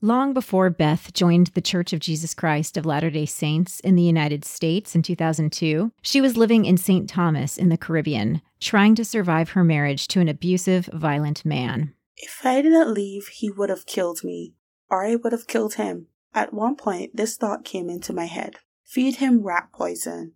[0.00, 4.02] Long before Beth joined the Church of Jesus Christ of Latter day Saints in the
[4.02, 7.08] United States in 2002, she was living in St.
[7.08, 11.94] Thomas in the Caribbean, trying to survive her marriage to an abusive, violent man.
[12.16, 14.54] If I didn't leave, he would have killed me,
[14.88, 16.06] or I would have killed him.
[16.32, 20.32] At one point, this thought came into my head feed him rat poison.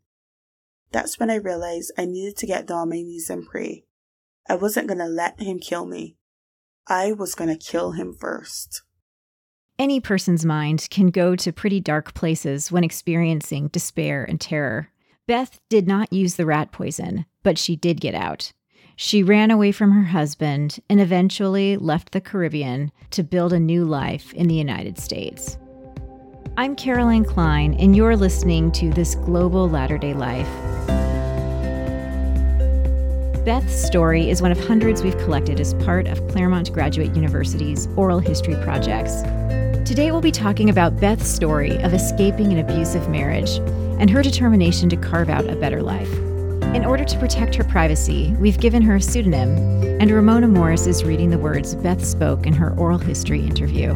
[0.91, 3.85] That's when I realized I needed to get down on my knees and pray.
[4.49, 6.17] I wasn't going to let him kill me.
[6.89, 8.83] I was going to kill him first.
[9.79, 14.91] Any person's mind can go to pretty dark places when experiencing despair and terror.
[15.27, 18.53] Beth did not use the rat poison, but she did get out.
[18.97, 23.85] She ran away from her husband and eventually left the Caribbean to build a new
[23.85, 25.57] life in the United States.
[26.59, 30.49] I'm Caroline Kline, and you're listening to This Global Latter day Life.
[33.45, 38.21] Beth's story is one of hundreds we've collected as part of Claremont Graduate University's Oral
[38.21, 39.23] History Projects.
[39.85, 43.57] Today, we'll be talking about Beth's story of escaping an abusive marriage
[43.99, 46.13] and her determination to carve out a better life.
[46.73, 49.51] In order to protect her privacy, we've given her a pseudonym,
[50.01, 53.91] and Ramona Morris is reading the words Beth spoke in her oral history interview.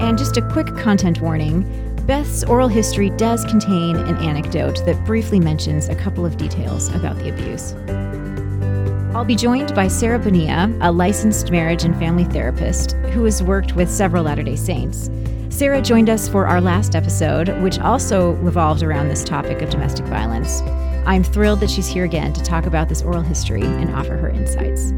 [0.00, 1.64] And just a quick content warning
[2.06, 7.16] Beth's oral history does contain an anecdote that briefly mentions a couple of details about
[7.18, 7.74] the abuse.
[9.14, 13.76] I'll be joined by Sarah Bonilla, a licensed marriage and family therapist who has worked
[13.76, 15.08] with several Latter day Saints.
[15.50, 20.04] Sarah joined us for our last episode, which also revolved around this topic of domestic
[20.06, 20.62] violence.
[21.06, 24.30] I'm thrilled that she's here again to talk about this oral history and offer her
[24.30, 24.90] insights.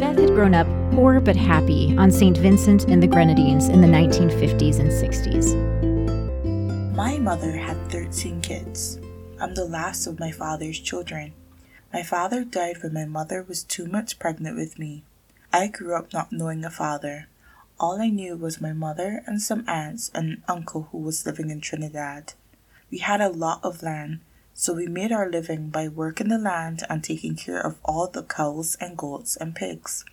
[0.00, 2.38] Beth had grown up poor but happy on St.
[2.38, 5.54] Vincent and the Grenadines in the 1950s and 60s.
[6.96, 8.98] My mother had 13 kids.
[9.38, 11.34] I'm the last of my father's children.
[11.92, 15.04] My father died when my mother was two months pregnant with me.
[15.52, 17.28] I grew up not knowing a father.
[17.78, 21.50] All I knew was my mother and some aunts and an uncle who was living
[21.50, 22.34] in Trinidad.
[22.90, 24.20] We had a lot of land,
[24.54, 28.22] so we made our living by working the land and taking care of all the
[28.22, 30.04] cows and goats and pigs.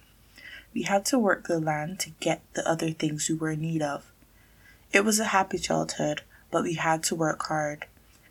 [0.74, 3.82] We had to work the land to get the other things we were in need
[3.82, 4.12] of.
[4.92, 6.22] It was a happy childhood,
[6.52, 7.86] but we had to work hard.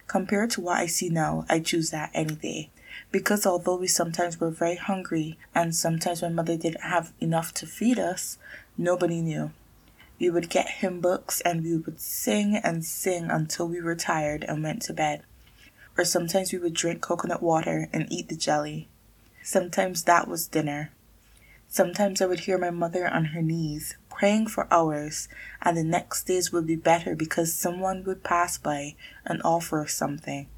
[0.07, 2.71] Compared to what I see now, I choose that any day.
[3.11, 7.67] Because although we sometimes were very hungry and sometimes my mother didn't have enough to
[7.67, 8.39] feed us,
[8.77, 9.53] nobody knew.
[10.19, 14.45] We would get hymn books and we would sing and sing until we were tired
[14.45, 15.23] and went to bed.
[15.99, 18.89] Or sometimes we would drink coconut water and eat the jelly.
[19.43, 20.93] Sometimes that was dinner.
[21.69, 25.29] Sometimes I would hear my mother on her knees, praying for hours,
[25.63, 30.49] and the next days would be better because someone would pass by and offer something.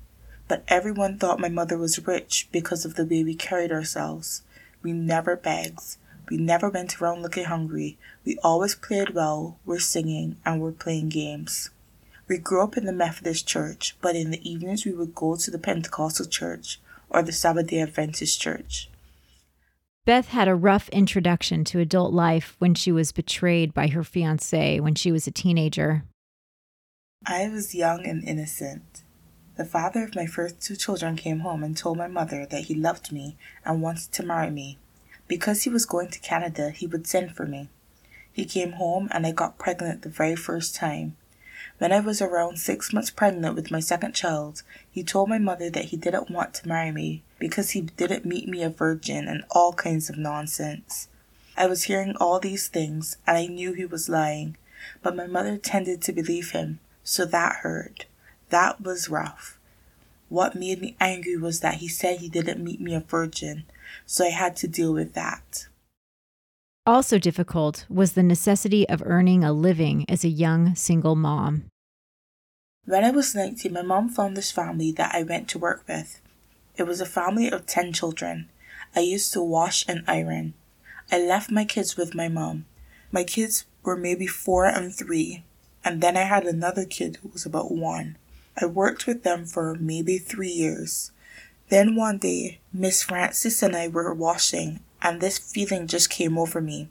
[0.47, 4.43] But everyone thought my mother was rich because of the way we carried ourselves.
[4.83, 5.97] We never begged.
[6.31, 7.99] We never went around looking hungry.
[8.25, 11.71] We always played well, were singing, and were playing games.
[12.27, 15.51] We grew up in the Methodist church, but in the evenings we would go to
[15.51, 18.91] the Pentecostal church or the Sabbath day Adventist church.
[20.07, 24.81] Beth had a rough introduction to adult life when she was betrayed by her fiance
[24.81, 26.05] when she was a teenager.
[27.27, 29.04] I was young and innocent.
[29.57, 32.75] The father of my first two children came home and told my mother that he
[32.75, 34.79] loved me and wanted to marry me.
[35.29, 37.69] Because he was going to Canada, he would send for me.
[38.33, 41.17] He came home and I got pregnant the very first time.
[41.79, 45.71] When I was around six months pregnant with my second child, he told my mother
[45.71, 49.45] that he didn't want to marry me because he didn't meet me a virgin and
[49.53, 51.09] all kinds of nonsense.
[51.57, 54.57] I was hearing all these things and I knew he was lying,
[55.01, 58.07] but my mother tended to believe him, so that hurt.
[58.55, 59.59] That was rough.
[60.29, 63.65] What made me angry was that he said he didn't meet me a virgin,
[64.07, 65.67] so I had to deal with that.
[66.87, 71.65] Also difficult was the necessity of earning a living as a young single mom.
[72.85, 76.21] When I was 19, my mom found this family that I went to work with.
[76.77, 78.49] It was a family of 10 children.
[78.95, 80.55] I used to wash and iron.
[81.11, 82.67] I left my kids with my mom.
[83.11, 85.43] My kids were maybe four and three,
[85.85, 88.17] and then I had another kid who was about one.
[88.61, 91.11] I worked with them for maybe three years.
[91.71, 96.61] Then one day, Miss Francis and I were washing, and this feeling just came over
[96.61, 96.89] me.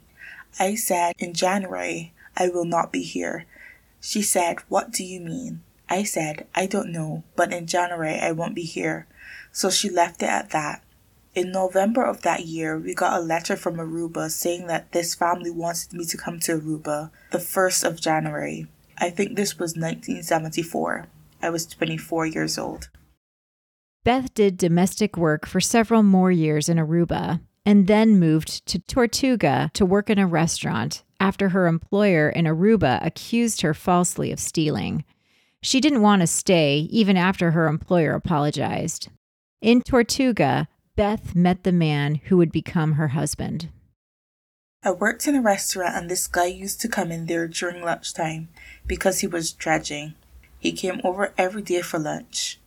[0.58, 3.46] I said, In January, I will not be here.
[4.00, 5.62] She said, What do you mean?
[5.88, 9.06] I said, I don't know, but in January I won't be here.
[9.52, 10.82] So she left it at that.
[11.34, 15.50] In November of that year, we got a letter from Aruba saying that this family
[15.50, 18.68] wanted me to come to Aruba the 1st of January.
[18.98, 21.06] I think this was 1974.
[21.44, 22.88] I was 24 years old.
[24.02, 29.70] Beth did domestic work for several more years in Aruba and then moved to Tortola
[29.74, 35.04] to work in a restaurant after her employer in Aruba accused her falsely of stealing.
[35.62, 39.08] She didn't want to stay even after her employer apologized.
[39.60, 43.68] In Tortola, Beth met the man who would become her husband.
[44.82, 48.48] I worked in a restaurant and this guy used to come in there during lunchtime
[48.86, 50.14] because he was dredging.
[50.64, 52.58] He came over every day for lunch.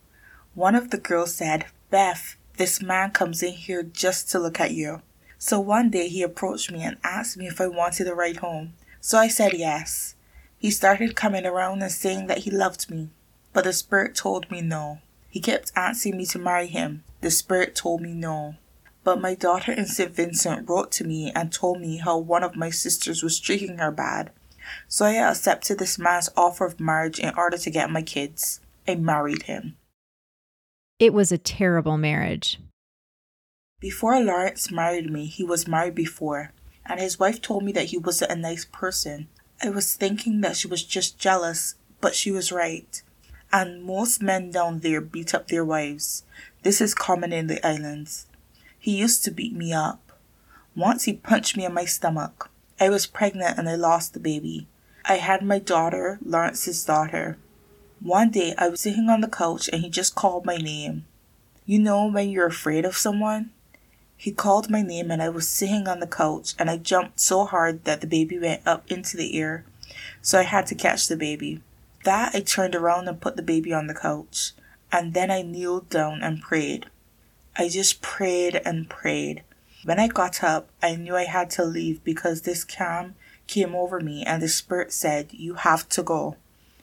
[0.54, 4.70] One of the girls said, Beth, this man comes in here just to look at
[4.70, 5.02] you.
[5.36, 8.74] So one day he approached me and asked me if I wanted a ride home.
[9.00, 10.14] So I said yes.
[10.60, 13.10] He started coming around and saying that he loved me,
[13.52, 15.00] but the spirit told me no.
[15.28, 17.02] He kept asking me to marry him.
[17.20, 18.54] The spirit told me no.
[19.02, 20.14] But my daughter in St.
[20.14, 23.90] Vincent wrote to me and told me how one of my sisters was treating her
[23.90, 24.30] bad.
[24.86, 28.60] So I accepted this man's offer of marriage in order to get my kids.
[28.86, 29.76] I married him.
[30.98, 32.58] It was a terrible marriage.
[33.80, 36.52] Before Lawrence married me, he was married before,
[36.84, 39.28] and his wife told me that he wasn't a nice person.
[39.62, 43.00] I was thinking that she was just jealous, but she was right.
[43.52, 46.24] And most men down there beat up their wives.
[46.62, 48.26] This is common in the islands.
[48.78, 50.12] He used to beat me up.
[50.74, 52.50] Once he punched me in my stomach.
[52.80, 54.68] I was pregnant and I lost the baby.
[55.04, 57.36] I had my daughter, Lawrence's daughter.
[58.00, 61.04] One day I was sitting on the couch and he just called my name.
[61.66, 63.50] You know when you're afraid of someone?
[64.16, 67.44] He called my name and I was sitting on the couch and I jumped so
[67.44, 69.64] hard that the baby went up into the air.
[70.22, 71.60] So I had to catch the baby.
[72.04, 74.52] That I turned around and put the baby on the couch.
[74.92, 76.86] And then I kneeled down and prayed.
[77.56, 79.42] I just prayed and prayed.
[79.88, 83.14] When I got up, I knew I had to leave because this calm
[83.46, 86.36] came over me and the spirit said, You have to go.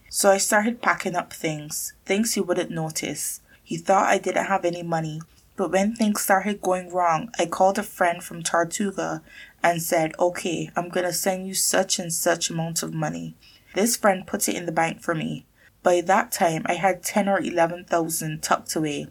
[0.09, 3.41] So I started packing up things, things he wouldn't notice.
[3.63, 5.21] He thought I didn't have any money,
[5.55, 9.21] but when things started going wrong, I called a friend from Tortola
[9.61, 13.35] and said, okay, I'm to send you such and such amount of money.
[13.75, 15.45] This friend put it in the bank for me.
[15.83, 19.09] By that time, I had 10 or 11,000 tucked away.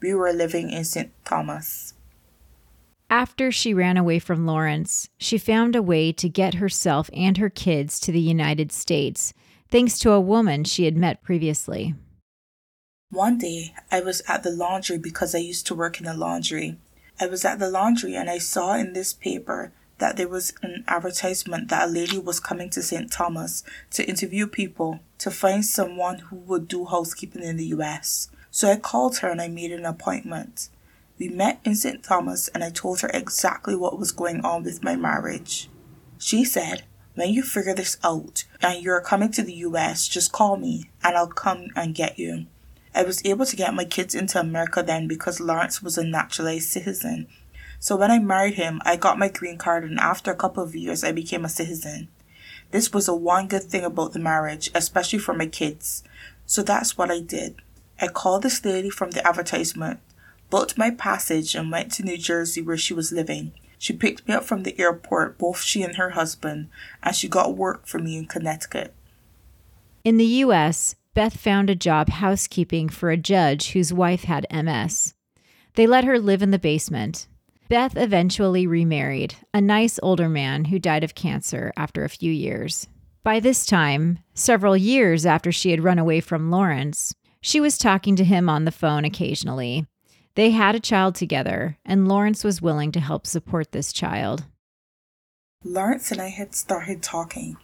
[0.00, 1.10] We were living in St.
[1.24, 1.91] Thomas.
[3.12, 7.50] After she ran away from Lawrence, she found a way to get herself and her
[7.50, 9.34] kids to the United States,
[9.70, 11.94] thanks to a woman she had met previously.
[13.10, 16.78] One day, I was at the laundry because I used to work in a laundry.
[17.20, 20.82] I was at the laundry and I saw in this paper that there was an
[20.88, 23.12] advertisement that a lady was coming to St.
[23.12, 28.30] Thomas to interview people to find someone who would do housekeeping in the US.
[28.50, 30.70] So I called her and I made an appointment.
[31.22, 32.02] We met in St.
[32.02, 35.70] Thomas and I told her exactly what was going on with my marriage.
[36.18, 36.82] She said,
[37.14, 41.16] When you figure this out and you're coming to the US, just call me and
[41.16, 42.46] I'll come and get you.
[42.92, 46.68] I was able to get my kids into America then because Lawrence was a naturalized
[46.68, 47.28] citizen.
[47.78, 50.74] So when I married him, I got my green card and after a couple of
[50.74, 52.08] years I became a citizen.
[52.72, 56.02] This was the one good thing about the marriage, especially for my kids.
[56.46, 57.62] So that's what I did.
[58.00, 60.00] I called this lady from the advertisement,
[60.52, 63.52] booked my passage and went to New Jersey where she was living.
[63.78, 66.68] She picked me up from the airport, both she and her husband,
[67.02, 68.92] and she got work for me in Connecticut.
[70.04, 75.14] In the US, Beth found a job housekeeping for a judge whose wife had MS.
[75.74, 77.28] They let her live in the basement.
[77.70, 82.88] Beth eventually remarried, a nice older man who died of cancer after a few years.
[83.24, 88.16] By this time, several years after she had run away from Lawrence, she was talking
[88.16, 89.86] to him on the phone occasionally.
[90.34, 94.44] They had a child together, and Lawrence was willing to help support this child.
[95.62, 97.58] Lawrence and I had started talking.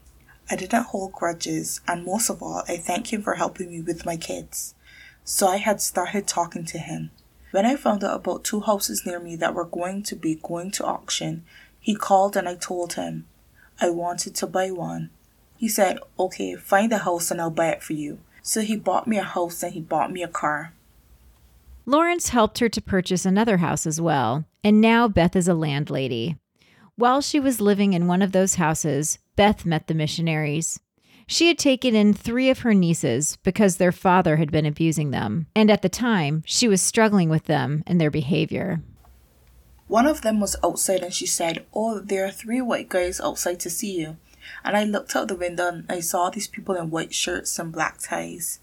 [0.51, 4.05] I didn't hold grudges, and most of all, I thank him for helping me with
[4.05, 4.75] my kids.
[5.25, 7.11] So I had started talking to him.
[7.51, 10.71] When I found out about two houses near me that were going to be going
[10.73, 11.45] to auction,
[11.81, 13.27] he called and I told him
[13.81, 15.09] I wanted to buy one.
[15.57, 18.19] He said, Okay, find a house and I'll buy it for you.
[18.43, 20.75] So he bought me a house and he bought me a car.
[21.89, 26.37] Lawrence helped her to purchase another house as well, and now Beth is a landlady.
[26.97, 30.81] While she was living in one of those houses, Beth met the missionaries.
[31.27, 35.47] She had taken in three of her nieces because their father had been abusing them,
[35.57, 38.83] and at the time, she was struggling with them and their behavior.
[39.87, 43.61] One of them was outside and she said, Oh, there are three white guys outside
[43.61, 44.19] to see you.
[44.63, 47.73] And I looked out the window and I saw these people in white shirts and
[47.73, 48.61] black ties.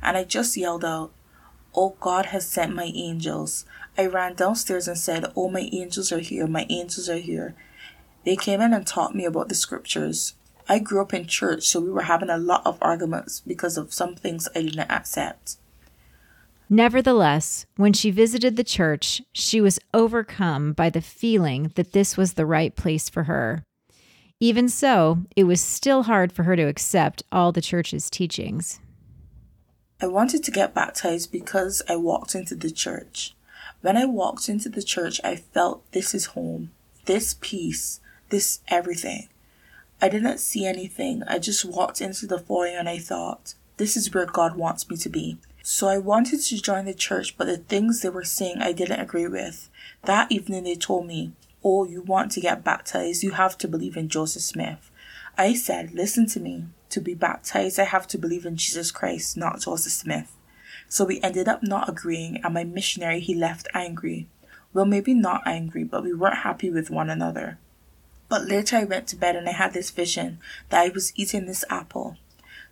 [0.00, 1.10] And I just yelled out,
[1.74, 3.64] Oh, God has sent my angels.
[3.96, 7.54] I ran downstairs and said, Oh, my angels are here, my angels are here.
[8.24, 10.34] They came in and taught me about the scriptures.
[10.68, 13.92] I grew up in church, so we were having a lot of arguments because of
[13.92, 15.56] some things I didn't accept.
[16.68, 22.34] Nevertheless, when she visited the church, she was overcome by the feeling that this was
[22.34, 23.64] the right place for her.
[24.38, 28.80] Even so, it was still hard for her to accept all the church's teachings.
[30.02, 33.34] I wanted to get baptized because I walked into the church.
[33.82, 36.70] When I walked into the church, I felt this is home,
[37.04, 39.28] this peace, this everything.
[40.00, 41.22] I didn't see anything.
[41.26, 44.96] I just walked into the foyer and I thought, this is where God wants me
[44.96, 45.36] to be.
[45.62, 49.00] So I wanted to join the church, but the things they were saying I didn't
[49.00, 49.68] agree with.
[50.04, 53.98] That evening they told me, Oh, you want to get baptized, you have to believe
[53.98, 54.90] in Joseph Smith.
[55.36, 56.64] I said, Listen to me.
[56.90, 60.36] To be baptized, I have to believe in Jesus Christ, not Joseph Smith.
[60.88, 64.28] So we ended up not agreeing, and my missionary he left angry.
[64.72, 67.58] Well, maybe not angry, but we weren't happy with one another.
[68.28, 71.46] But later I went to bed and I had this vision that I was eating
[71.46, 72.16] this apple.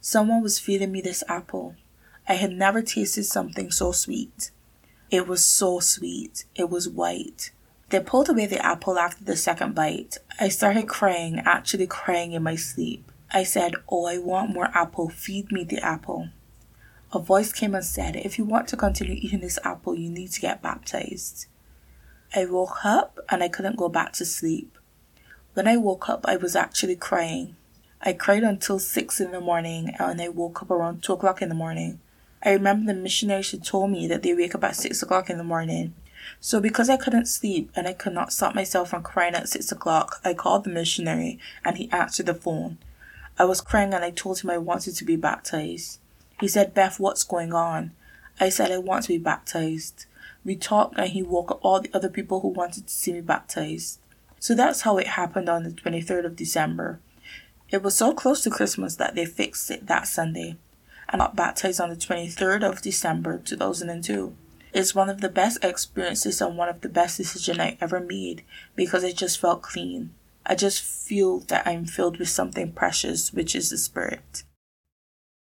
[0.00, 1.74] Someone was feeding me this apple.
[2.28, 4.50] I had never tasted something so sweet.
[5.10, 6.44] It was so sweet.
[6.54, 7.50] It was white.
[7.90, 10.18] They pulled away the apple after the second bite.
[10.38, 13.10] I started crying, actually crying in my sleep.
[13.30, 15.08] I said, Oh, I want more apple.
[15.08, 16.30] Feed me the apple.
[17.12, 20.32] A voice came and said, If you want to continue eating this apple, you need
[20.32, 21.46] to get baptized.
[22.34, 24.78] I woke up and I couldn't go back to sleep.
[25.54, 27.56] When I woke up, I was actually crying.
[28.00, 31.48] I cried until 6 in the morning and I woke up around 2 o'clock in
[31.48, 32.00] the morning.
[32.42, 35.38] I remember the missionaries had told me that they wake up at 6 o'clock in
[35.38, 35.94] the morning.
[36.40, 39.72] So because I couldn't sleep and I could not stop myself from crying at 6
[39.72, 42.78] o'clock, I called the missionary and he answered the phone.
[43.40, 46.00] I was crying and I told him I wanted to be baptized.
[46.40, 47.92] He said, Beth, what's going on?
[48.40, 50.06] I said, I want to be baptized.
[50.44, 53.20] We talked and he woke up all the other people who wanted to see me
[53.20, 54.00] baptized.
[54.40, 56.98] So that's how it happened on the 23rd of December.
[57.70, 60.56] It was so close to Christmas that they fixed it that Sunday.
[61.08, 64.34] I got baptized on the 23rd of December 2002.
[64.72, 68.42] It's one of the best experiences and one of the best decisions I ever made
[68.74, 70.10] because it just felt clean.
[70.48, 74.44] I just feel that I'm filled with something precious, which is the Spirit.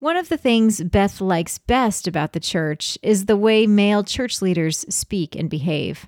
[0.01, 4.43] One of the things Beth likes best about the church is the way male church
[4.43, 6.07] leaders speak and behave.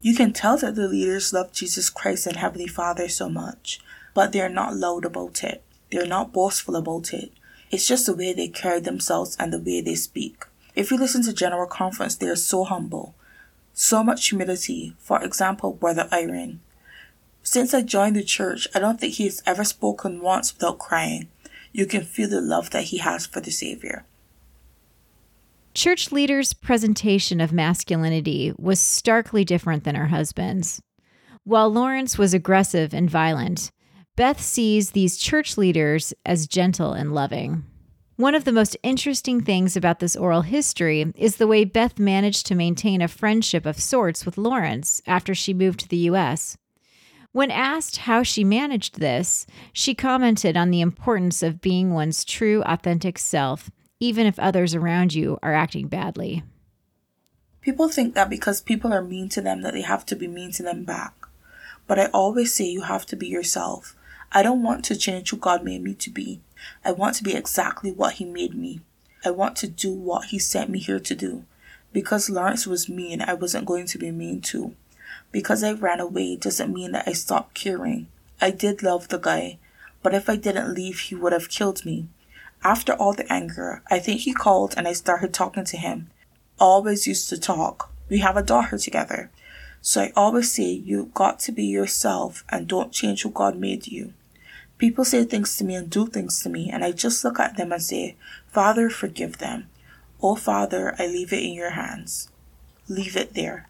[0.00, 3.80] You can tell that the leaders love Jesus Christ and Heavenly Father so much,
[4.12, 5.64] but they're not loud about it.
[5.90, 7.32] They're not boastful about it.
[7.70, 10.44] It's just the way they carry themselves and the way they speak.
[10.74, 13.14] If you listen to General Conference, they are so humble.
[13.72, 14.94] So much humility.
[14.98, 16.58] For example, Brother Eyring.
[17.46, 21.28] Since I joined the church, I don't think he has ever spoken once without crying.
[21.72, 24.06] You can feel the love that he has for the Savior.
[25.74, 30.80] Church leaders' presentation of masculinity was starkly different than her husband's.
[31.44, 33.70] While Lawrence was aggressive and violent,
[34.16, 37.64] Beth sees these church leaders as gentle and loving.
[38.16, 42.46] One of the most interesting things about this oral history is the way Beth managed
[42.46, 46.56] to maintain a friendship of sorts with Lawrence after she moved to the U.S.
[47.34, 52.62] When asked how she managed this, she commented on the importance of being one's true,
[52.62, 56.44] authentic self, even if others around you are acting badly.
[57.60, 60.52] People think that because people are mean to them that they have to be mean
[60.52, 61.12] to them back.
[61.88, 63.96] But I always say you have to be yourself.
[64.30, 66.40] I don't want to change who God made me to be.
[66.84, 68.78] I want to be exactly what He made me.
[69.24, 71.46] I want to do what He sent me here to do.
[71.92, 74.76] Because Lawrence was mean, I wasn't going to be mean too.
[75.34, 78.06] Because I ran away doesn't mean that I stopped caring.
[78.40, 79.58] I did love the guy,
[80.00, 82.06] but if I didn't leave, he would have killed me.
[82.62, 86.08] After all the anger, I think he called and I started talking to him.
[86.60, 87.90] Always used to talk.
[88.08, 89.32] We have a daughter together.
[89.82, 93.88] So I always say you got to be yourself and don't change who God made
[93.88, 94.12] you.
[94.78, 97.56] People say things to me and do things to me, and I just look at
[97.56, 98.14] them and say,
[98.52, 99.68] Father, forgive them.
[100.22, 102.28] Oh, Father, I leave it in your hands.
[102.88, 103.68] Leave it there.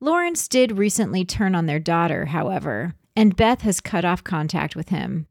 [0.00, 4.90] Lawrence did recently turn on their daughter, however, and Beth has cut off contact with
[4.90, 5.26] him.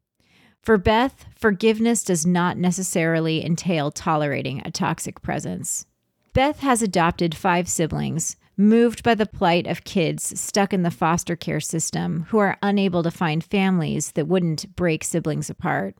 [0.63, 5.85] For Beth, forgiveness does not necessarily entail tolerating a toxic presence.
[6.33, 11.35] Beth has adopted five siblings, moved by the plight of kids stuck in the foster
[11.35, 15.95] care system who are unable to find families that wouldn't break siblings apart.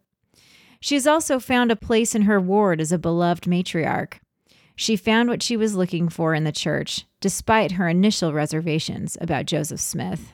[0.79, 4.15] She has also found a place in her ward as a beloved matriarch.
[4.75, 9.47] She found what she was looking for in the church, despite her initial reservations about
[9.47, 10.31] Joseph Smith.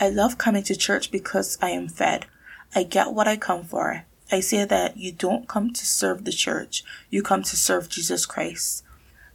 [0.00, 2.26] I love coming to church because I am fed.
[2.74, 4.04] I get what I come for.
[4.32, 8.26] I say that you don't come to serve the church, you come to serve Jesus
[8.26, 8.82] Christ.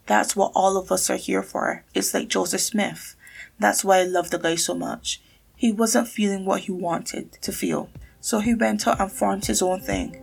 [0.05, 1.85] That's what all of us are here for.
[1.93, 3.15] It's like Joseph Smith.
[3.57, 5.21] That's why I love the guy so much.
[5.55, 9.61] He wasn't feeling what he wanted to feel, so he went out and formed his
[9.61, 10.21] own thing.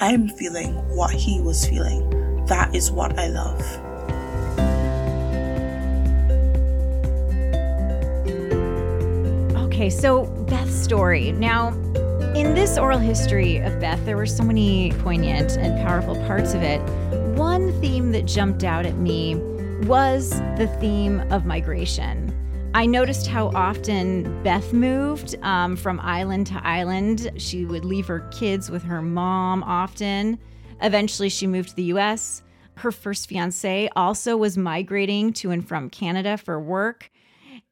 [0.00, 2.08] I'm feeling what he was feeling.
[2.46, 3.87] That is what I love.
[9.88, 11.32] Okay, so Beth's story.
[11.32, 11.68] Now,
[12.34, 16.60] in this oral history of Beth, there were so many poignant and powerful parts of
[16.60, 16.78] it.
[17.38, 19.36] One theme that jumped out at me
[19.86, 20.28] was
[20.58, 22.34] the theme of migration.
[22.74, 27.30] I noticed how often Beth moved um, from island to island.
[27.38, 30.38] She would leave her kids with her mom often.
[30.82, 32.42] Eventually, she moved to the US.
[32.74, 37.10] Her first fiance also was migrating to and from Canada for work.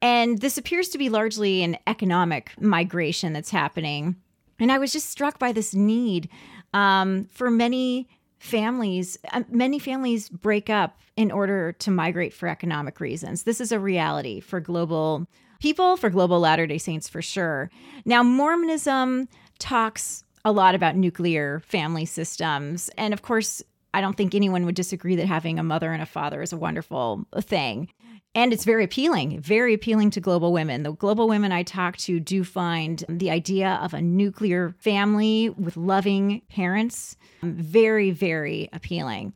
[0.02, 4.16] And this appears to be largely an economic migration that's happening.
[4.58, 6.28] And I was just struck by this need
[6.74, 9.18] um, for many families.
[9.32, 13.44] Uh, many families break up in order to migrate for economic reasons.
[13.44, 15.26] This is a reality for global
[15.60, 17.70] people, for global Latter day Saints for sure.
[18.04, 22.90] Now, Mormonism talks a lot about nuclear family systems.
[22.96, 23.62] And of course,
[23.94, 26.56] I don't think anyone would disagree that having a mother and a father is a
[26.56, 27.88] wonderful thing.
[28.36, 30.82] And it's very appealing, very appealing to global women.
[30.82, 35.78] The global women I talk to do find the idea of a nuclear family with
[35.78, 39.32] loving parents um, very, very appealing.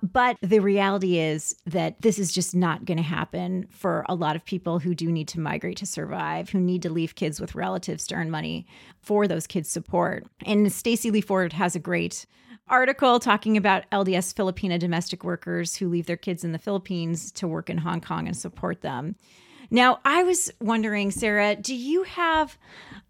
[0.00, 4.36] But the reality is that this is just not going to happen for a lot
[4.36, 7.56] of people who do need to migrate to survive, who need to leave kids with
[7.56, 8.64] relatives to earn money
[9.00, 10.24] for those kids' support.
[10.44, 12.26] And Stacilee Ford has a great
[12.68, 17.48] article talking about LDS Filipina domestic workers who leave their kids in the Philippines to
[17.48, 19.16] work in Hong Kong and support them.
[19.70, 22.56] Now, I was wondering, Sarah, do you have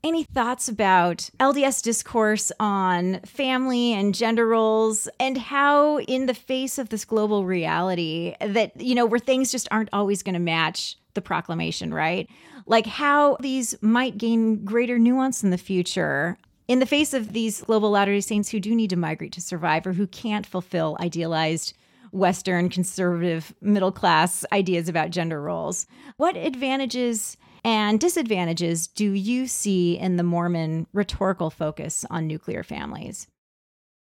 [0.02, 6.78] any thoughts about LDS discourse on family and gender roles and how, in the face
[6.78, 10.96] of this global reality, that, you know, where things just aren't always going to match
[11.14, 12.28] the proclamation, right?
[12.66, 17.62] Like how these might gain greater nuance in the future in the face of these
[17.62, 20.96] global Latter day Saints who do need to migrate to survive or who can't fulfill
[21.00, 21.74] idealized
[22.12, 29.98] Western conservative middle class ideas about gender roles, what advantages and disadvantages do you see
[29.98, 33.26] in the Mormon rhetorical focus on nuclear families?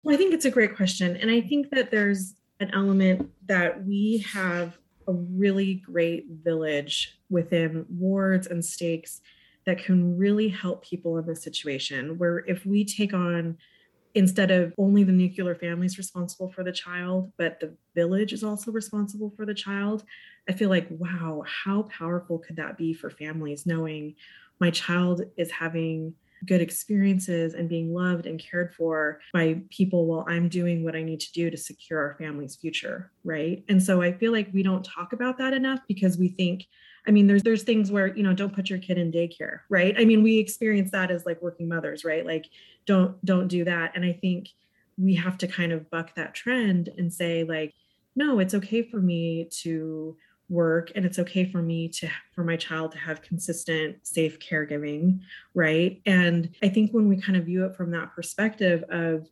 [0.02, 1.16] Well, I think it's a great question.
[1.16, 7.84] And I think that there's an element that we have a really great village within
[7.88, 9.20] wards and stakes
[9.66, 12.18] that can really help people in this situation.
[12.18, 13.58] Where if we take on
[14.14, 18.42] instead of only the nuclear family is responsible for the child, but the village is
[18.42, 20.04] also responsible for the child,
[20.48, 24.14] I feel like, wow, how powerful could that be for families knowing
[24.58, 26.14] my child is having
[26.46, 31.02] good experiences and being loved and cared for by people while I'm doing what I
[31.02, 33.62] need to do to secure our family's future, right?
[33.68, 36.64] And so I feel like we don't talk about that enough because we think
[37.06, 39.94] I mean, there's there's things where you know don't put your kid in daycare, right?
[39.98, 42.24] I mean, we experience that as like working mothers, right?
[42.24, 42.46] Like,
[42.86, 43.92] don't don't do that.
[43.94, 44.48] And I think
[44.98, 47.74] we have to kind of buck that trend and say like,
[48.16, 50.16] no, it's okay for me to
[50.50, 55.20] work and it's okay for me to for my child to have consistent safe caregiving
[55.54, 59.28] right and i think when we kind of view it from that perspective of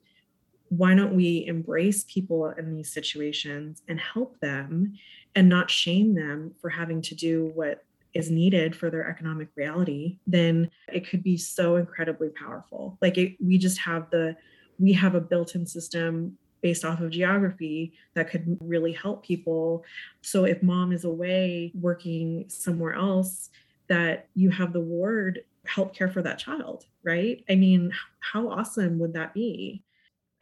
[0.68, 4.94] why don't we embrace people in these situations and help them
[5.34, 10.18] and not shame them for having to do what is needed for their economic reality
[10.26, 12.98] then it could be so incredibly powerful.
[13.00, 14.36] Like it, we just have the
[14.78, 19.84] we have a built-in system based off of geography that could really help people.
[20.22, 23.50] So if mom is away working somewhere else
[23.88, 27.44] that you have the ward help care for that child right?
[27.48, 29.82] I mean how awesome would that be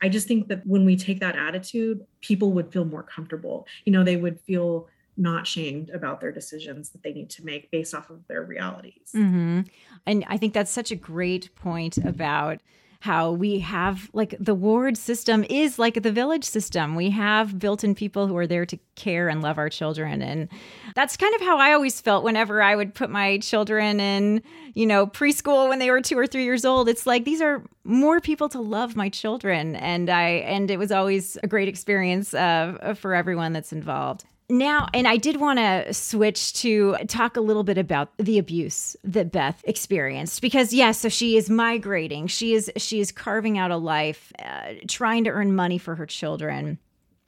[0.02, 3.66] I just think that when we take that attitude, people would feel more comfortable.
[3.84, 7.70] You know, they would feel not shamed about their decisions that they need to make
[7.70, 9.12] based off of their realities.
[9.14, 9.62] Mm-hmm.
[10.06, 12.60] And I think that's such a great point about
[13.06, 16.96] how we have like the ward system is like the village system.
[16.96, 20.22] We have built in people who are there to care and love our children.
[20.22, 20.48] And
[20.96, 24.42] that's kind of how I always felt whenever I would put my children in,
[24.74, 26.88] you know, preschool when they were two or three years old.
[26.88, 29.76] It's like these are more people to love my children.
[29.76, 34.24] And I, and it was always a great experience uh, for everyone that's involved.
[34.48, 38.96] Now, and I did want to switch to talk a little bit about the abuse
[39.02, 42.28] that Beth experienced because yes, yeah, so she is migrating.
[42.28, 46.06] She is she is carving out a life, uh, trying to earn money for her
[46.06, 46.78] children.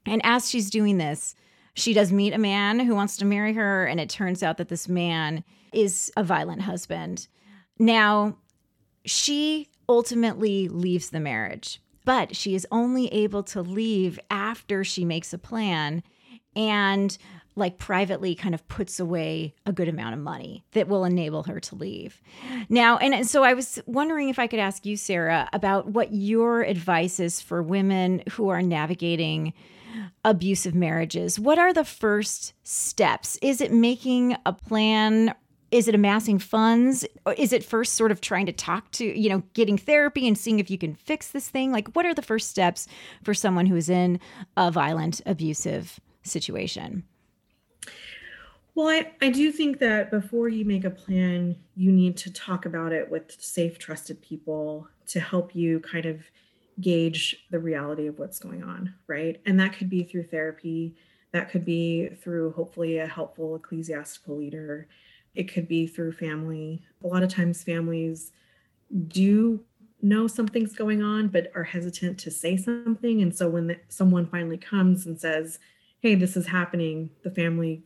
[0.07, 1.35] And as she's doing this,
[1.75, 4.69] she does meet a man who wants to marry her and it turns out that
[4.69, 7.27] this man is a violent husband.
[7.81, 8.37] Now,
[9.05, 15.33] she ultimately leaves the marriage, but she is only able to leave after she makes
[15.33, 16.03] a plan
[16.57, 17.17] and
[17.59, 21.59] like privately kind of puts away a good amount of money that will enable her
[21.59, 22.23] to leave.
[22.69, 26.63] Now, and so I was wondering if I could ask you, Sarah, about what your
[26.63, 29.53] advice is for women who are navigating
[30.25, 31.39] abusive marriages.
[31.39, 33.39] What are the first steps?
[33.43, 35.35] Is it making a plan
[35.71, 37.05] is it amassing funds?
[37.37, 40.61] Is it first sort of trying to talk to, you know, getting therapy and seeing
[40.61, 41.73] if you can fix this thing?
[41.73, 42.89] Like, what are the first steps
[43.23, 44.19] for someone who is in
[44.57, 47.05] a violent, abusive situation?
[48.75, 52.65] Well, I, I do think that before you make a plan, you need to talk
[52.65, 56.21] about it with safe, trusted people to help you kind of
[56.81, 59.41] gauge the reality of what's going on, right?
[59.47, 60.95] And that could be through therapy,
[61.33, 64.87] that could be through hopefully a helpful ecclesiastical leader
[65.39, 66.83] it could be through family.
[67.05, 68.33] A lot of times, families
[69.07, 69.65] do
[70.03, 73.23] know something's going on, but are hesitant to say something.
[73.23, 75.61] And so, when the, someone finally comes and says,
[76.01, 77.83] Hey, this is happening, the family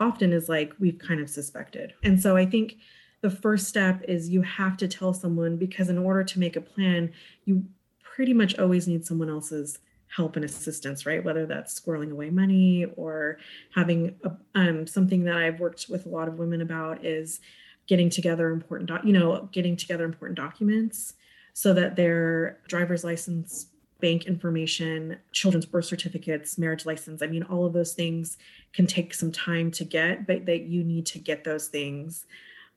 [0.00, 1.94] often is like, We've kind of suspected.
[2.02, 2.76] And so, I think
[3.20, 6.60] the first step is you have to tell someone because, in order to make a
[6.60, 7.12] plan,
[7.44, 7.64] you
[8.02, 11.24] pretty much always need someone else's help and assistance, right?
[11.24, 13.38] Whether that's squirreling away money or
[13.74, 17.40] having a, um, something that I've worked with a lot of women about is
[17.86, 21.14] getting together important, you know, getting together important documents
[21.54, 23.66] so that their driver's license,
[24.02, 27.22] bank information, children's birth certificates, marriage license.
[27.22, 28.36] I mean, all of those things
[28.74, 32.26] can take some time to get, but that you need to get those things,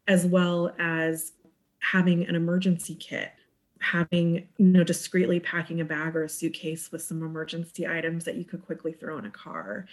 [0.08, 1.34] as well as
[1.80, 3.32] having an emergency kit
[3.82, 8.36] having you know discreetly packing a bag or a suitcase with some emergency items that
[8.36, 9.86] you could quickly throw in a car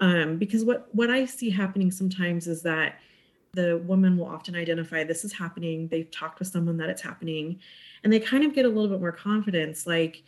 [0.00, 2.98] um, because what what i see happening sometimes is that
[3.52, 7.58] the woman will often identify this is happening they've talked with someone that it's happening
[8.02, 10.24] and they kind of get a little bit more confidence like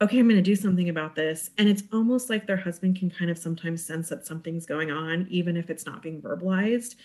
[0.00, 3.10] okay i'm going to do something about this and it's almost like their husband can
[3.10, 6.96] kind of sometimes sense that something's going on even if it's not being verbalized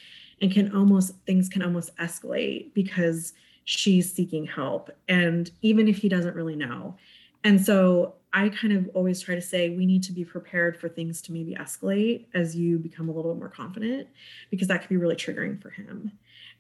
[0.42, 3.34] and can almost things can almost escalate because
[3.66, 4.90] she's seeking help.
[5.08, 6.96] And even if he doesn't really know.
[7.44, 10.90] And so I kind of always try to say we need to be prepared for
[10.90, 14.08] things to maybe escalate as you become a little bit more confident,
[14.50, 16.12] because that could be really triggering for him.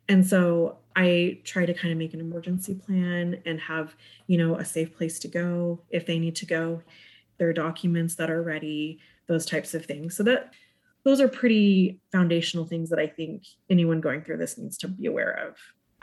[0.08, 3.96] And so I try to kind of make an emergency plan and have,
[4.28, 6.82] you know, a safe place to go if they need to go,
[7.38, 10.15] their documents that are ready, those types of things.
[10.15, 10.54] So that
[11.04, 15.06] those are pretty foundational things that I think anyone going through this needs to be
[15.06, 15.58] aware of.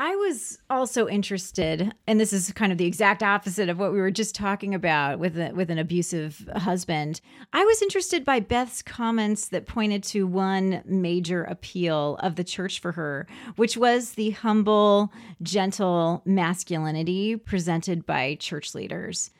[0.04, 4.00] I was also interested, and this is kind of the exact opposite of what we
[4.00, 7.20] were just talking about with a, with an abusive husband.
[7.52, 12.80] I was interested by Beth's comments that pointed to one major appeal of the church
[12.80, 19.30] for her, which was the humble, gentle masculinity presented by church leaders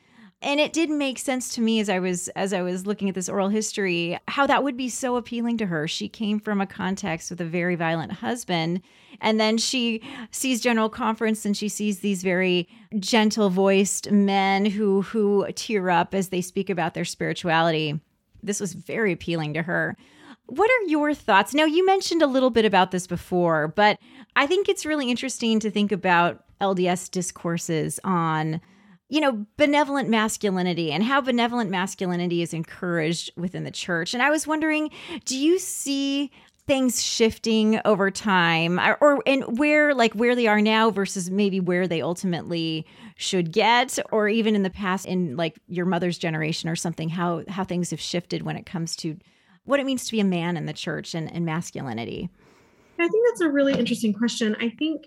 [0.43, 3.15] and it did make sense to me as I was as I was looking at
[3.15, 5.87] this oral history how that would be so appealing to her.
[5.87, 8.81] She came from a context with a very violent husband
[9.21, 10.01] and then she
[10.31, 12.67] sees general conference and she sees these very
[12.99, 17.99] gentle voiced men who who tear up as they speak about their spirituality.
[18.43, 19.95] This was very appealing to her.
[20.47, 21.53] What are your thoughts?
[21.53, 23.97] Now, you mentioned a little bit about this before, but
[24.35, 28.59] I think it's really interesting to think about LDS discourses on
[29.13, 34.15] you know, benevolent masculinity and how benevolent masculinity is encouraged within the church.
[34.15, 34.89] And I was wondering,
[35.25, 36.31] do you see
[36.65, 38.79] things shifting over time?
[38.79, 43.99] Or, and where like where they are now versus maybe where they ultimately should get?
[44.11, 47.91] Or even in the past in like your mother's generation or something how how things
[47.91, 49.15] have shifted when it comes to
[49.65, 52.31] what it means to be a man in the church and, and masculinity?
[52.97, 54.55] I think that's a really interesting question.
[54.59, 55.05] I think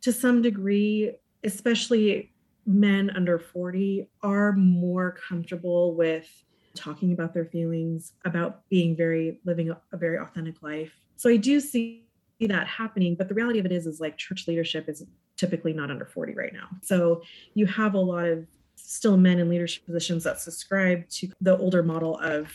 [0.00, 1.12] to some degree
[1.44, 2.32] especially
[2.66, 6.28] men under 40 are more comfortable with
[6.74, 10.92] talking about their feelings, about being very living a, a very authentic life.
[11.16, 12.04] So I do see
[12.40, 15.04] that happening, but the reality of it is is like church leadership is
[15.36, 16.68] typically not under 40 right now.
[16.82, 17.22] So
[17.54, 18.46] you have a lot of
[18.76, 22.52] still men in leadership positions that subscribe to the older model of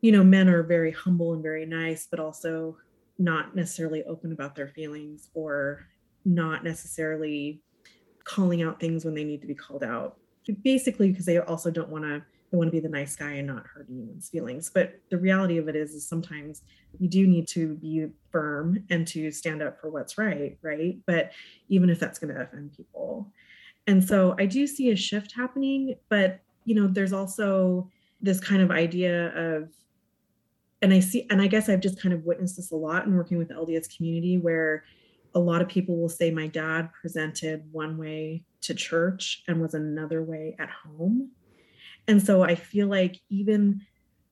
[0.00, 2.76] you know men are very humble and very nice but also
[3.18, 5.86] not necessarily open about their feelings or
[6.24, 7.62] not necessarily
[8.28, 10.16] calling out things when they need to be called out.
[10.62, 13.46] Basically because they also don't want to they want to be the nice guy and
[13.46, 14.70] not hurt anyone's feelings.
[14.72, 16.62] But the reality of it is is sometimes
[16.98, 20.98] you do need to be firm and to stand up for what's right right?
[21.06, 21.32] But
[21.68, 23.30] even if that's going to offend people.
[23.86, 28.60] And so i do see a shift happening but you know there's also this kind
[28.60, 29.70] of idea of
[30.82, 33.16] and i see and i guess i've just kind of witnessed this a lot in
[33.16, 34.84] working with the lds community where
[35.38, 39.74] a lot of people will say my dad presented one way to church and was
[39.74, 41.30] another way at home
[42.08, 43.82] and so I feel like even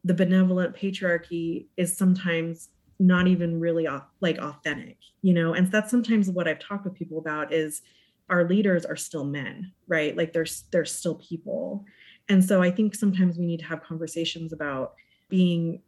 [0.02, 3.86] the benevolent patriarchy is sometimes not even really
[4.20, 5.52] like authentic, you know?
[5.52, 7.82] And that's sometimes what I've talked with people about is
[8.30, 10.16] our leaders are still men, right?
[10.16, 11.84] Like they're, they're still people.
[12.30, 14.94] And so I think sometimes we need to have conversations about
[15.28, 15.82] being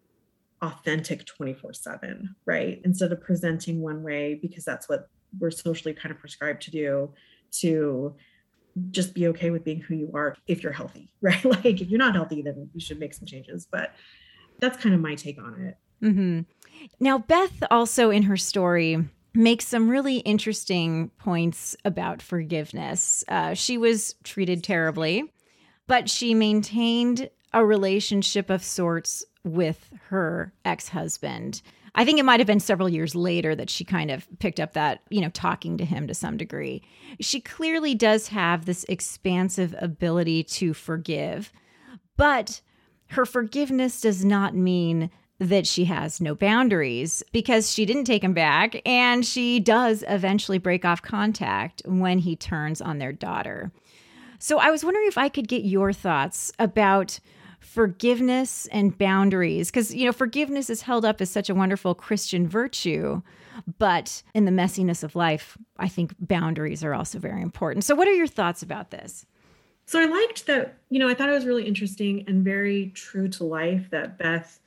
[0.63, 2.81] authentic 24 7, right?
[2.85, 7.13] Instead of presenting one way because that's what we're socially kind of prescribed to do,
[7.51, 8.15] to
[8.91, 11.45] just be okay with being who you are if you're healthy, right?
[11.45, 13.67] Like if you're not healthy, then you should make some changes.
[13.71, 13.95] But
[14.61, 15.77] that's kind of my take on it.
[16.05, 16.41] Mm-hmm.
[17.01, 23.25] Now, Beth also in her story makes some really interesting points about forgiveness.
[23.29, 25.33] Uh, she was treated terribly,
[25.87, 31.63] but she maintained a relationship of sorts with her ex husband.
[31.95, 34.75] I think it might have been several years later that she kind of picked up
[34.75, 36.83] that, you know, talking to him to some degree.
[37.21, 41.53] She clearly does have this expansive ability to forgive,
[42.17, 42.61] but
[43.09, 48.35] her forgiveness does not mean that she has no boundaries because she didn't take him
[48.35, 53.73] back and she does eventually break off contact when he turns on their daughter.
[54.41, 57.19] So I was wondering if I could get your thoughts about
[57.79, 59.71] forgiveness and boundaries.
[59.71, 63.23] Because you know forgiveness is held up as such a wonderful christian virtue
[63.79, 67.85] but in the messiness of life i think boundaries are also very important.
[67.85, 69.27] So what are your thoughts about this?
[69.87, 73.29] So i liked that you know i thought it was really interesting and very true
[73.29, 74.59] to life that beth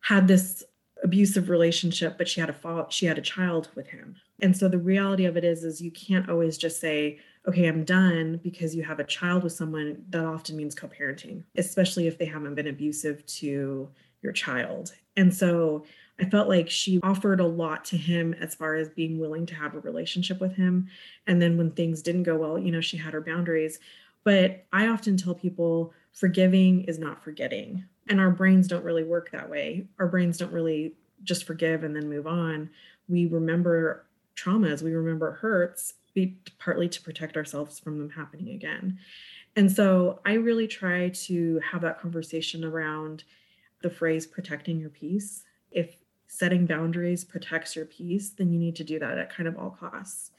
[0.00, 0.62] had this
[1.02, 4.16] abusive relationship but she had a fall she had a child with him.
[4.42, 7.84] And so the reality of it is is you can't always just say okay, I'm
[7.84, 12.18] done because you have a child with someone, that often means co parenting, especially if
[12.18, 13.88] they haven't been abusive to
[14.22, 14.92] your child.
[15.16, 15.84] And so
[16.20, 19.54] I felt like she offered a lot to him as far as being willing to
[19.54, 20.88] have a relationship with him.
[21.26, 23.80] And then when things didn't go well, you know, she had her boundaries.
[24.24, 27.84] But I often tell people forgiving is not forgetting.
[28.08, 29.86] And our brains don't really work that way.
[29.98, 32.70] Our brains don't really just forgive and then move on.
[33.08, 38.98] We remember traumas, we remember hurts, be partly to protect ourselves from them happening again.
[39.56, 43.24] And so I really try to have that conversation around
[43.82, 45.44] the phrase protecting your peace.
[45.70, 45.96] If
[46.28, 49.70] setting boundaries protects your peace, then you need to do that at kind of all
[49.70, 50.30] costs.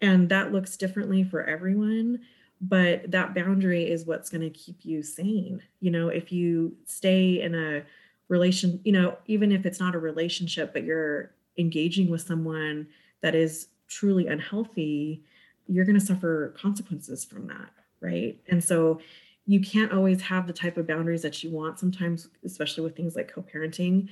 [0.00, 2.20] And that looks differently for everyone,
[2.60, 5.62] but that boundary is what's going to keep you sane.
[5.80, 7.82] You know, if you stay in a
[8.28, 12.86] relation, you know, even if it's not a relationship, but you're engaging with someone
[13.20, 15.22] that is truly unhealthy,
[15.66, 17.70] you're going to suffer consequences from that.
[18.00, 18.38] Right.
[18.48, 19.00] And so
[19.46, 23.16] you can't always have the type of boundaries that you want sometimes, especially with things
[23.16, 24.08] like co parenting.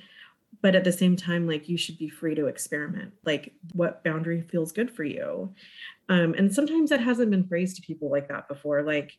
[0.61, 4.43] But at the same time, like you should be free to experiment, like what boundary
[4.43, 5.53] feels good for you.
[6.09, 8.83] Um, and sometimes that hasn't been phrased to people like that before.
[8.83, 9.17] Like,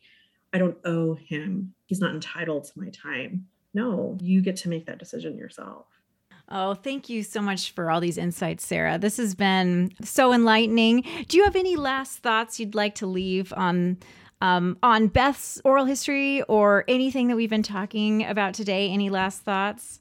[0.52, 3.46] I don't owe him, he's not entitled to my time.
[3.74, 5.86] No, you get to make that decision yourself.
[6.50, 8.98] Oh, thank you so much for all these insights, Sarah.
[8.98, 11.04] This has been so enlightening.
[11.28, 13.98] Do you have any last thoughts you'd like to leave on
[14.40, 18.90] um, on Beth's oral history or anything that we've been talking about today?
[18.90, 20.00] Any last thoughts?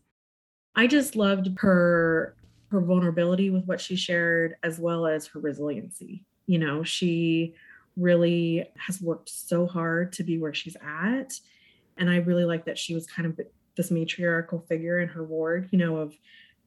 [0.76, 2.36] I just loved her
[2.72, 6.26] her vulnerability with what she shared, as well as her resiliency.
[6.48, 7.54] You know, she
[7.96, 11.40] really has worked so hard to be where she's at.
[11.98, 13.40] And I really like that she was kind of
[13.76, 16.14] this matriarchal figure in her ward, you know, of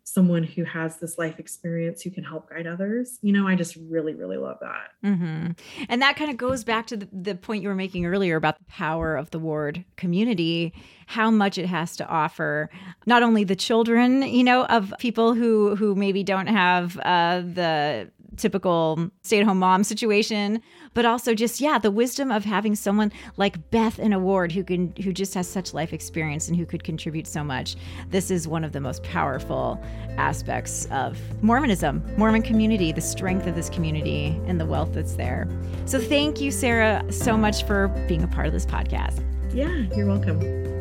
[0.09, 3.19] someone who has this life experience who can help guide others.
[3.23, 4.93] You know, I just really, really love that.
[5.05, 5.51] Mm-hmm.
[5.89, 8.57] And that kind of goes back to the, the point you were making earlier about
[8.57, 10.73] the power of the ward community,
[11.07, 12.71] how much it has to offer,
[13.05, 18.09] not only the children, you know, of people who who maybe don't have uh, the
[18.37, 20.61] typical stay at home mom situation,
[20.95, 24.63] but also just, yeah, the wisdom of having someone like Beth in a ward who
[24.65, 27.77] can, who just has such life experience and who could contribute so much.
[28.11, 29.83] This is one of the most powerful
[30.17, 35.49] aspects of Mormonism, Mormon community, the strength of this community and the wealth that's there.
[35.87, 39.23] So thank you, Sarah, so much for being a part of this podcast.
[39.53, 40.76] Yeah, you're welcome.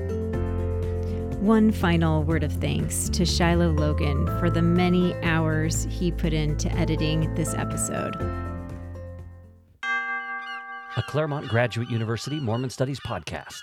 [1.46, 6.72] One final word of thanks to Shiloh Logan for the many hours he put into
[6.72, 8.16] editing this episode.
[10.98, 13.62] A Claremont Graduate University Mormon Studies podcast.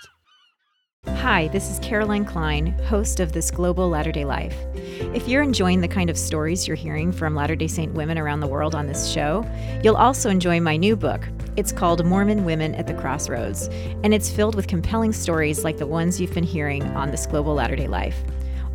[1.23, 4.57] Hi, this is Caroline Kline, host of This Global Latter day Life.
[4.75, 8.41] If you're enjoying the kind of stories you're hearing from Latter day Saint women around
[8.41, 9.49] the world on this show,
[9.81, 11.25] you'll also enjoy my new book.
[11.55, 13.69] It's called Mormon Women at the Crossroads,
[14.03, 17.53] and it's filled with compelling stories like the ones you've been hearing on This Global
[17.53, 18.21] Latter day Life.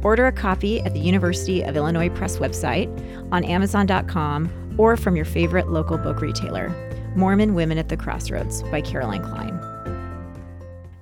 [0.02, 2.88] Order a copy at the University of Illinois Press website,
[3.30, 6.70] on Amazon.com, or from your favorite local book retailer.
[7.14, 9.67] Mormon Women at the Crossroads by Caroline Kline.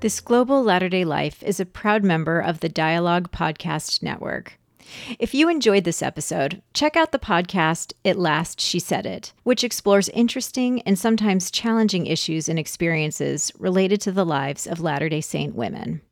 [0.00, 4.58] This Global Latter day Life is a proud member of the Dialogue Podcast Network.
[5.18, 9.64] If you enjoyed this episode, check out the podcast At Last She Said It, which
[9.64, 15.22] explores interesting and sometimes challenging issues and experiences related to the lives of Latter day
[15.22, 16.02] Saint women.